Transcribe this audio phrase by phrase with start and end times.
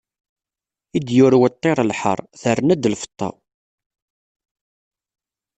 [0.97, 3.29] I d-yurew ṭṭir lḥeṛ, terna-d lfeṭṭa.